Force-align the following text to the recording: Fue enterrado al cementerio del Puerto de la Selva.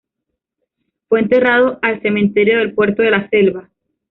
Fue 1.07 1.19
enterrado 1.19 1.77
al 1.83 2.01
cementerio 2.01 2.57
del 2.57 2.73
Puerto 2.73 3.03
de 3.03 3.11
la 3.11 3.29
Selva. 3.29 3.69